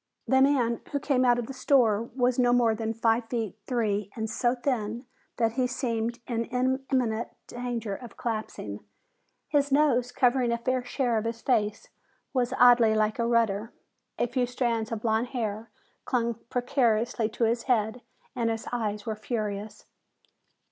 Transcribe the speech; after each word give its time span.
The 0.27 0.41
man 0.41 0.81
who 0.91 0.99
came 0.99 1.23
out 1.23 1.37
of 1.37 1.45
the 1.45 1.53
store 1.53 2.09
was 2.15 2.39
no 2.39 2.53
more 2.53 2.73
than 2.73 2.91
five 2.91 3.25
feet 3.29 3.55
three 3.67 4.09
and 4.15 4.27
so 4.31 4.55
thin 4.55 5.05
that 5.37 5.51
he 5.51 5.67
seemed 5.67 6.17
in 6.25 6.45
imminent 6.45 7.27
danger 7.45 7.97
of 7.97 8.17
collapsing. 8.17 8.79
His 9.47 9.71
nose, 9.71 10.11
covering 10.11 10.51
a 10.51 10.57
fair 10.57 10.83
share 10.83 11.19
of 11.19 11.25
his 11.25 11.43
face, 11.43 11.89
was 12.33 12.51
oddly 12.57 12.95
like 12.95 13.19
a 13.19 13.27
rudder. 13.27 13.73
A 14.17 14.25
few 14.25 14.47
strands 14.47 14.91
of 14.91 15.03
blond 15.03 15.27
hair 15.37 15.69
clung 16.05 16.33
precariously 16.49 17.29
to 17.29 17.43
his 17.43 17.65
head 17.69 18.01
and 18.35 18.49
his 18.49 18.67
eyes 18.73 19.05
were 19.05 19.15
furious. 19.15 19.85